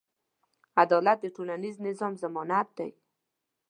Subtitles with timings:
[0.83, 2.91] عدالت د ټولنیز نظم ضمانت دی.